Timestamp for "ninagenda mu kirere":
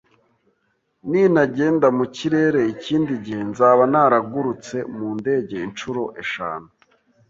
1.09-2.61